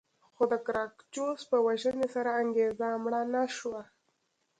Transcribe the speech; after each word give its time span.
خو 0.35 0.43
د 0.51 0.53
ګراکچوس 0.67 1.41
په 1.51 1.57
وژنې 1.67 2.07
سره 2.15 2.29
انګېزه 2.41 2.87
مړه 3.03 3.21
نه 3.33 3.43
شوه 3.57 3.81